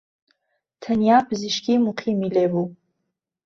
تەنیا 0.83 1.17
پزیشکیی 1.27 1.83
موقیمی 1.85 2.33
لێبووە 2.35 2.67